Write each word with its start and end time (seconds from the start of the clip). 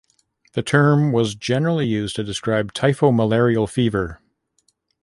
The 0.53 0.63
term 0.63 1.11
was 1.11 1.35
generally 1.35 1.85
used 1.85 2.15
to 2.15 2.23
describe 2.23 2.73
Typho-malarial 2.73 3.67
fever. 3.67 4.19